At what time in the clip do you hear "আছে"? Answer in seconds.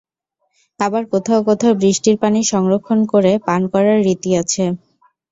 4.41-4.63